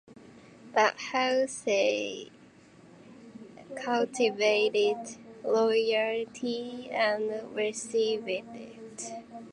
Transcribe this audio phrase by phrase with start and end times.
[0.73, 2.31] But Halsey
[3.75, 4.97] cultivated
[5.43, 9.13] loyalty and received it.